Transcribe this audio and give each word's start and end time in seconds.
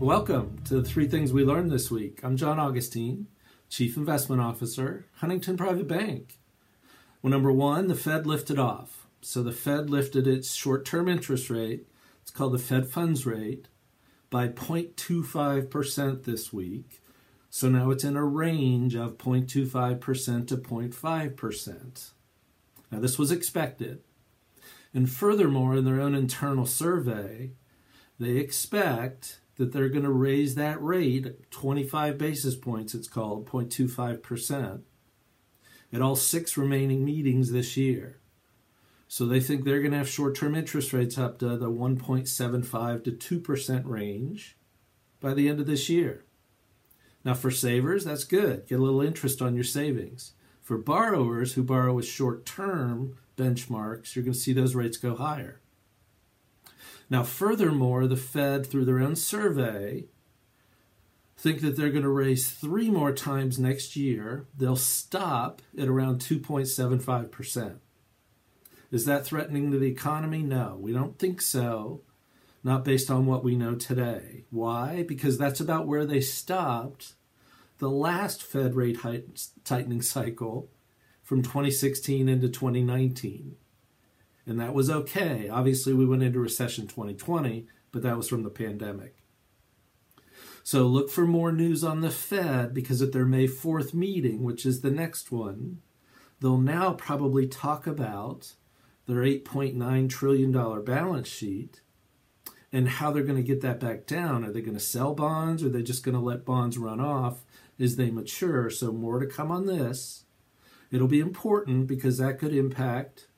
Welcome 0.00 0.58
to 0.66 0.74
the 0.74 0.86
three 0.86 1.08
things 1.08 1.32
we 1.32 1.42
learned 1.42 1.72
this 1.72 1.90
week. 1.90 2.20
I'm 2.22 2.36
John 2.36 2.60
Augustine, 2.60 3.28
Chief 3.70 3.96
Investment 3.96 4.42
Officer, 4.42 5.06
Huntington 5.16 5.56
Private 5.56 5.88
Bank. 5.88 6.38
Well, 7.22 7.30
number 7.30 7.50
one, 7.50 7.88
the 7.88 7.94
Fed 7.94 8.26
lifted 8.26 8.58
off. 8.58 9.06
So 9.22 9.42
the 9.42 9.52
Fed 9.52 9.88
lifted 9.88 10.26
its 10.26 10.54
short 10.54 10.84
term 10.84 11.08
interest 11.08 11.48
rate, 11.48 11.88
it's 12.20 12.30
called 12.30 12.52
the 12.52 12.58
Fed 12.58 12.90
funds 12.90 13.24
rate, 13.24 13.68
by 14.28 14.48
0.25% 14.48 16.24
this 16.24 16.52
week. 16.52 17.00
So 17.48 17.70
now 17.70 17.90
it's 17.90 18.04
in 18.04 18.16
a 18.16 18.24
range 18.24 18.94
of 18.94 19.16
0.25% 19.16 20.46
to 20.48 20.56
0.5%. 20.58 22.10
Now, 22.92 23.00
this 23.00 23.18
was 23.18 23.32
expected. 23.32 24.02
And 24.92 25.10
furthermore, 25.10 25.74
in 25.74 25.86
their 25.86 26.02
own 26.02 26.14
internal 26.14 26.66
survey, 26.66 27.52
they 28.20 28.36
expect 28.36 29.40
that 29.56 29.72
they're 29.72 29.88
going 29.88 30.04
to 30.04 30.10
raise 30.10 30.54
that 30.54 30.82
rate 30.82 31.50
25 31.50 32.18
basis 32.18 32.54
points, 32.54 32.94
it's 32.94 33.08
called 33.08 33.46
0.25%, 33.46 34.80
at 35.92 36.02
all 36.02 36.16
six 36.16 36.56
remaining 36.56 37.04
meetings 37.04 37.50
this 37.50 37.76
year. 37.76 38.18
So 39.08 39.24
they 39.24 39.40
think 39.40 39.64
they're 39.64 39.80
going 39.80 39.92
to 39.92 39.98
have 39.98 40.08
short 40.08 40.34
term 40.34 40.54
interest 40.54 40.92
rates 40.92 41.16
up 41.16 41.38
to 41.38 41.56
the 41.56 41.70
1.75 41.70 43.04
to 43.04 43.40
2% 43.40 43.82
range 43.84 44.56
by 45.20 45.32
the 45.32 45.48
end 45.48 45.60
of 45.60 45.66
this 45.66 45.88
year. 45.88 46.24
Now, 47.24 47.34
for 47.34 47.50
savers, 47.50 48.04
that's 48.04 48.24
good. 48.24 48.66
Get 48.68 48.78
a 48.78 48.82
little 48.82 49.00
interest 49.00 49.42
on 49.42 49.54
your 49.54 49.64
savings. 49.64 50.32
For 50.60 50.78
borrowers 50.78 51.54
who 51.54 51.62
borrow 51.62 51.94
with 51.94 52.06
short 52.06 52.44
term 52.44 53.18
benchmarks, 53.36 54.14
you're 54.14 54.24
going 54.24 54.34
to 54.34 54.38
see 54.38 54.52
those 54.52 54.74
rates 54.74 54.96
go 54.96 55.14
higher. 55.14 55.60
Now, 57.08 57.22
furthermore, 57.22 58.06
the 58.06 58.16
Fed, 58.16 58.66
through 58.66 58.84
their 58.84 59.00
own 59.00 59.14
survey, 59.14 60.06
think 61.36 61.60
that 61.60 61.76
they're 61.76 61.90
going 61.90 62.02
to 62.02 62.08
raise 62.08 62.50
three 62.50 62.90
more 62.90 63.12
times 63.12 63.58
next 63.58 63.94
year. 63.94 64.46
They'll 64.56 64.76
stop 64.76 65.62
at 65.78 65.88
around 65.88 66.20
2.75%. 66.20 67.76
Is 68.90 69.04
that 69.04 69.24
threatening 69.24 69.70
to 69.70 69.78
the 69.78 69.88
economy? 69.88 70.42
No, 70.42 70.76
we 70.80 70.92
don't 70.92 71.18
think 71.18 71.40
so. 71.40 72.02
Not 72.64 72.84
based 72.84 73.10
on 73.10 73.26
what 73.26 73.44
we 73.44 73.54
know 73.54 73.76
today. 73.76 74.44
Why? 74.50 75.04
Because 75.06 75.38
that's 75.38 75.60
about 75.60 75.86
where 75.86 76.04
they 76.04 76.20
stopped 76.20 77.12
the 77.78 77.90
last 77.90 78.42
Fed 78.42 78.74
rate 78.74 78.98
tightening 79.64 80.02
cycle 80.02 80.70
from 81.22 81.42
2016 81.42 82.28
into 82.28 82.48
2019 82.48 83.56
and 84.46 84.60
that 84.60 84.74
was 84.74 84.88
okay. 84.88 85.48
Obviously, 85.48 85.92
we 85.92 86.06
went 86.06 86.22
into 86.22 86.38
recession 86.38 86.86
2020, 86.86 87.66
but 87.90 88.02
that 88.02 88.16
was 88.16 88.28
from 88.28 88.44
the 88.44 88.50
pandemic. 88.50 89.16
So 90.62 90.86
look 90.86 91.10
for 91.10 91.26
more 91.26 91.52
news 91.52 91.84
on 91.84 92.00
the 92.00 92.10
Fed 92.10 92.74
because 92.74 93.00
at 93.00 93.12
their 93.12 93.24
May 93.24 93.46
4th 93.46 93.94
meeting, 93.94 94.42
which 94.42 94.66
is 94.66 94.80
the 94.80 94.90
next 94.90 95.30
one, 95.30 95.78
they'll 96.40 96.58
now 96.58 96.92
probably 96.92 97.46
talk 97.46 97.86
about 97.86 98.54
their 99.06 99.22
$8.9 99.22 100.08
trillion 100.08 100.84
balance 100.84 101.28
sheet 101.28 101.80
and 102.72 102.88
how 102.88 103.10
they're 103.10 103.22
going 103.22 103.36
to 103.36 103.42
get 103.46 103.60
that 103.60 103.78
back 103.78 104.06
down. 104.06 104.44
Are 104.44 104.52
they 104.52 104.60
going 104.60 104.76
to 104.76 104.80
sell 104.80 105.14
bonds 105.14 105.62
or 105.62 105.66
are 105.66 105.70
they 105.70 105.82
just 105.82 106.04
going 106.04 106.16
to 106.16 106.20
let 106.20 106.44
bonds 106.44 106.76
run 106.76 107.00
off 107.00 107.44
as 107.78 107.94
they 107.94 108.10
mature? 108.10 108.68
So, 108.68 108.92
more 108.92 109.20
to 109.20 109.26
come 109.26 109.52
on 109.52 109.66
this. 109.66 110.24
It'll 110.90 111.08
be 111.08 111.20
important 111.20 111.86
because 111.86 112.18
that 112.18 112.38
could 112.38 112.54
impact 112.54 113.28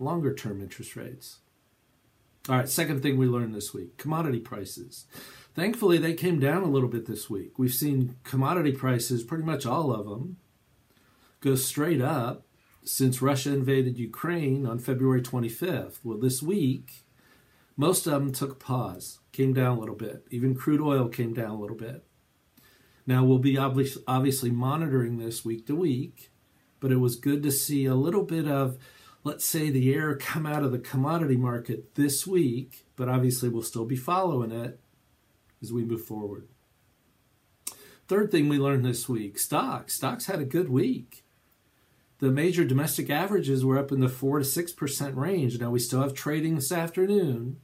longer 0.00 0.34
term 0.34 0.60
interest 0.60 0.96
rates. 0.96 1.38
All 2.48 2.56
right, 2.56 2.68
second 2.68 3.02
thing 3.02 3.18
we 3.18 3.26
learned 3.26 3.54
this 3.54 3.72
week 3.72 3.96
commodity 3.96 4.40
prices. 4.40 5.06
Thankfully, 5.54 5.98
they 5.98 6.14
came 6.14 6.40
down 6.40 6.62
a 6.62 6.70
little 6.70 6.88
bit 6.88 7.06
this 7.06 7.28
week. 7.28 7.58
We've 7.58 7.74
seen 7.74 8.16
commodity 8.24 8.72
prices, 8.72 9.22
pretty 9.22 9.44
much 9.44 9.66
all 9.66 9.92
of 9.92 10.06
them, 10.06 10.38
go 11.40 11.54
straight 11.54 12.00
up 12.00 12.46
since 12.82 13.20
Russia 13.20 13.52
invaded 13.52 13.98
Ukraine 13.98 14.64
on 14.64 14.78
February 14.78 15.20
25th. 15.20 15.98
Well, 16.02 16.18
this 16.18 16.42
week, 16.42 17.04
most 17.76 18.06
of 18.06 18.12
them 18.12 18.32
took 18.32 18.58
pause, 18.58 19.18
came 19.32 19.52
down 19.52 19.76
a 19.76 19.80
little 19.80 19.94
bit. 19.94 20.24
Even 20.30 20.54
crude 20.54 20.80
oil 20.80 21.08
came 21.08 21.34
down 21.34 21.50
a 21.50 21.60
little 21.60 21.76
bit. 21.76 22.04
Now, 23.06 23.24
we'll 23.24 23.38
be 23.38 23.58
obviously 23.58 24.50
monitoring 24.50 25.18
this 25.18 25.44
week 25.44 25.66
to 25.66 25.74
week, 25.74 26.30
but 26.78 26.92
it 26.92 26.98
was 26.98 27.16
good 27.16 27.42
to 27.42 27.50
see 27.50 27.84
a 27.84 27.94
little 27.94 28.22
bit 28.22 28.46
of 28.46 28.78
let's 29.22 29.44
say 29.44 29.70
the 29.70 29.92
air 29.92 30.16
come 30.16 30.46
out 30.46 30.62
of 30.62 30.72
the 30.72 30.78
commodity 30.78 31.36
market 31.36 31.94
this 31.94 32.26
week, 32.26 32.86
but 32.96 33.08
obviously 33.08 33.48
we'll 33.48 33.62
still 33.62 33.84
be 33.84 33.96
following 33.96 34.50
it 34.50 34.80
as 35.62 35.72
we 35.72 35.84
move 35.84 36.04
forward. 36.04 36.48
Third 38.08 38.30
thing 38.30 38.48
we 38.48 38.58
learned 38.58 38.84
this 38.84 39.08
week 39.08 39.38
stocks. 39.38 39.94
Stocks 39.94 40.26
had 40.26 40.40
a 40.40 40.44
good 40.44 40.68
week. 40.68 41.24
The 42.18 42.30
major 42.30 42.64
domestic 42.64 43.08
averages 43.08 43.64
were 43.64 43.78
up 43.78 43.92
in 43.92 44.00
the 44.00 44.08
4 44.08 44.40
to 44.40 44.44
6% 44.44 45.16
range. 45.16 45.58
Now 45.58 45.70
we 45.70 45.78
still 45.78 46.02
have 46.02 46.12
trading 46.12 46.54
this 46.54 46.72
afternoon, 46.72 47.60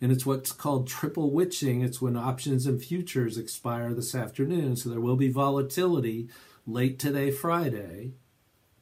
and 0.00 0.12
it's 0.12 0.26
what's 0.26 0.52
called 0.52 0.86
triple 0.86 1.32
witching. 1.32 1.80
It's 1.80 2.00
when 2.00 2.16
options 2.16 2.66
and 2.66 2.80
futures 2.82 3.38
expire 3.38 3.92
this 3.92 4.14
afternoon, 4.14 4.76
so 4.76 4.88
there 4.88 5.00
will 5.00 5.16
be 5.16 5.30
volatility 5.30 6.28
late 6.66 6.98
today, 6.98 7.30
Friday. 7.30 8.12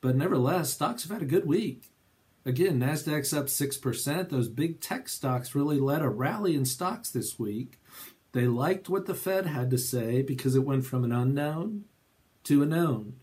But 0.05 0.17
nevertheless, 0.17 0.71
stocks 0.71 1.05
have 1.05 1.13
had 1.13 1.23
a 1.23 1.25
good 1.25 1.47
week. 1.47 1.91
Again, 2.45 2.79
Nasdaq's 2.79 3.33
up 3.33 3.47
6%. 3.47 4.29
Those 4.29 4.51
big 4.51 4.83
tech 4.83 5.09
stocks 5.09 5.55
really 5.55 5.81
led 5.81 6.03
a 6.03 6.11
rally 6.11 6.55
in 6.55 6.67
stocks 6.67 7.11
this 7.11 7.39
week. 7.39 7.81
They 8.33 8.47
liked 8.47 8.91
what 8.91 9.07
the 9.07 9.15
Fed 9.15 9.47
had 9.47 9.71
to 9.71 9.79
say 9.79 10.21
because 10.21 10.55
it 10.55 10.67
went 10.67 10.85
from 10.85 11.05
an 11.05 11.13
unknown 11.13 11.87
to 12.43 12.63
a 12.63 12.67
known 12.67 13.15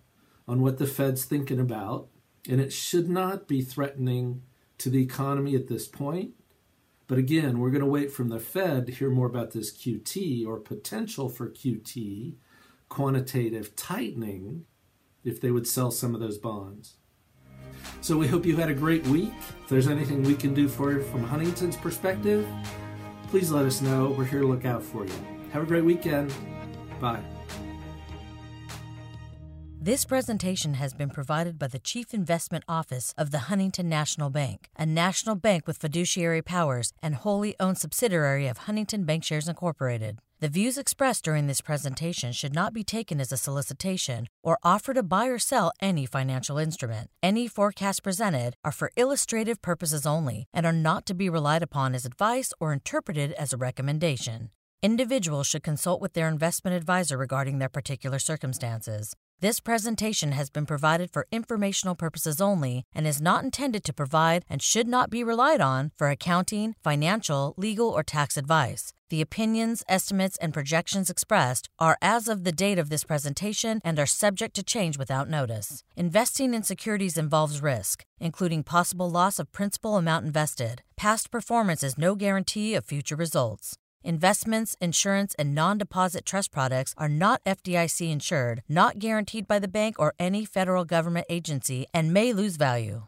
on 0.47 0.63
what 0.63 0.79
the 0.79 0.87
Fed's 0.87 1.23
thinking 1.23 1.59
about, 1.59 2.07
and 2.49 2.59
it 2.59 2.73
should 2.73 3.07
not 3.07 3.47
be 3.47 3.61
threatening 3.61 4.41
to 4.79 4.89
the 4.89 5.03
economy 5.03 5.53
at 5.53 5.67
this 5.67 5.87
point. 5.87 6.31
But 7.05 7.19
again, 7.19 7.59
we're 7.59 7.69
going 7.69 7.81
to 7.81 7.85
wait 7.85 8.11
from 8.11 8.29
the 8.29 8.39
Fed 8.39 8.87
to 8.87 8.91
hear 8.91 9.11
more 9.11 9.27
about 9.27 9.51
this 9.51 9.71
QT 9.71 10.47
or 10.47 10.59
potential 10.59 11.29
for 11.29 11.47
QT, 11.47 12.33
quantitative 12.89 13.75
tightening, 13.75 14.65
if 15.23 15.39
they 15.39 15.51
would 15.51 15.67
sell 15.67 15.91
some 15.91 16.13
of 16.15 16.21
those 16.21 16.37
bonds. 16.37 16.95
So 18.01 18.17
we 18.17 18.27
hope 18.27 18.45
you 18.45 18.55
had 18.55 18.69
a 18.69 18.73
great 18.73 19.05
week. 19.07 19.33
If 19.63 19.69
there's 19.69 19.87
anything 19.87 20.23
we 20.23 20.35
can 20.35 20.53
do 20.53 20.67
for 20.67 20.91
you 20.91 21.03
from 21.03 21.23
Huntington's 21.23 21.77
perspective, 21.77 22.47
please 23.27 23.51
let 23.51 23.65
us 23.65 23.81
know. 23.81 24.09
We're 24.17 24.25
here 24.25 24.41
to 24.41 24.47
look 24.47 24.65
out 24.65 24.83
for 24.83 25.05
you. 25.05 25.13
Have 25.51 25.63
a 25.63 25.65
great 25.65 25.85
weekend. 25.85 26.33
Bye. 26.99 27.21
This 29.83 30.05
presentation 30.05 30.75
has 30.75 30.93
been 30.93 31.09
provided 31.09 31.57
by 31.57 31.65
the 31.65 31.79
Chief 31.79 32.13
Investment 32.13 32.63
Office 32.67 33.15
of 33.17 33.31
the 33.31 33.49
Huntington 33.49 33.89
National 33.89 34.29
Bank, 34.29 34.69
a 34.77 34.85
national 34.85 35.35
bank 35.35 35.65
with 35.65 35.79
fiduciary 35.79 36.43
powers 36.43 36.93
and 37.01 37.15
wholly 37.15 37.55
owned 37.59 37.79
subsidiary 37.79 38.45
of 38.45 38.59
Huntington 38.59 39.07
Bankshares 39.07 39.49
Incorporated. 39.49 40.19
The 40.41 40.49
views 40.49 40.75
expressed 40.79 41.23
during 41.23 41.45
this 41.45 41.61
presentation 41.61 42.31
should 42.31 42.55
not 42.55 42.73
be 42.73 42.83
taken 42.83 43.21
as 43.21 43.31
a 43.31 43.37
solicitation 43.37 44.25
or 44.41 44.57
offer 44.63 44.91
to 44.91 45.03
buy 45.03 45.27
or 45.27 45.37
sell 45.37 45.71
any 45.79 46.07
financial 46.07 46.57
instrument. 46.57 47.11
Any 47.21 47.47
forecasts 47.47 47.99
presented 47.99 48.55
are 48.65 48.71
for 48.71 48.89
illustrative 48.97 49.61
purposes 49.61 50.07
only 50.07 50.47
and 50.51 50.65
are 50.65 50.73
not 50.73 51.05
to 51.05 51.13
be 51.13 51.29
relied 51.29 51.61
upon 51.61 51.93
as 51.93 52.05
advice 52.05 52.53
or 52.59 52.73
interpreted 52.73 53.33
as 53.33 53.53
a 53.53 53.57
recommendation. 53.57 54.49
Individuals 54.83 55.45
should 55.45 55.61
consult 55.61 56.01
with 56.01 56.13
their 56.13 56.27
investment 56.27 56.75
advisor 56.75 57.15
regarding 57.15 57.59
their 57.59 57.69
particular 57.69 58.17
circumstances. 58.17 59.13
This 59.39 59.59
presentation 59.59 60.31
has 60.31 60.49
been 60.49 60.65
provided 60.65 61.11
for 61.11 61.27
informational 61.31 61.93
purposes 61.93 62.41
only 62.41 62.83
and 62.91 63.05
is 63.05 63.21
not 63.21 63.43
intended 63.43 63.83
to 63.83 63.93
provide 63.93 64.43
and 64.49 64.59
should 64.59 64.87
not 64.87 65.11
be 65.11 65.23
relied 65.23 65.61
on 65.61 65.91
for 65.95 66.09
accounting, 66.09 66.73
financial, 66.83 67.53
legal, 67.57 67.89
or 67.89 68.01
tax 68.01 68.37
advice. 68.37 68.91
The 69.11 69.21
opinions, 69.21 69.83
estimates, 69.87 70.37
and 70.37 70.51
projections 70.51 71.11
expressed 71.11 71.69
are 71.77 71.97
as 72.01 72.27
of 72.27 72.43
the 72.43 72.51
date 72.51 72.79
of 72.79 72.89
this 72.89 73.03
presentation 73.03 73.81
and 73.83 73.99
are 73.99 74.07
subject 74.07 74.55
to 74.55 74.63
change 74.63 74.97
without 74.97 75.29
notice. 75.29 75.83
Investing 75.95 76.55
in 76.55 76.63
securities 76.63 77.19
involves 77.19 77.61
risk, 77.61 78.03
including 78.19 78.63
possible 78.63 79.11
loss 79.11 79.37
of 79.37 79.51
principal 79.51 79.97
amount 79.97 80.25
invested. 80.25 80.81
Past 80.97 81.29
performance 81.29 81.83
is 81.83 81.99
no 81.99 82.15
guarantee 82.15 82.73
of 82.73 82.85
future 82.85 83.15
results. 83.15 83.77
Investments, 84.03 84.75
insurance, 84.81 85.35
and 85.37 85.53
non 85.53 85.77
deposit 85.77 86.25
trust 86.25 86.51
products 86.51 86.95
are 86.97 87.09
not 87.09 87.43
FDIC 87.45 88.11
insured, 88.11 88.63
not 88.67 88.97
guaranteed 88.97 89.47
by 89.47 89.59
the 89.59 89.67
bank 89.67 89.97
or 89.99 90.13
any 90.17 90.43
federal 90.43 90.85
government 90.85 91.27
agency, 91.29 91.85
and 91.93 92.11
may 92.11 92.33
lose 92.33 92.57
value. 92.57 93.03